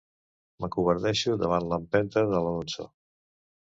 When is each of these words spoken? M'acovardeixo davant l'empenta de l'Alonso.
M'acovardeixo 0.65 1.37
davant 1.43 1.69
l'empenta 1.69 2.27
de 2.35 2.37
l'Alonso. 2.37 2.93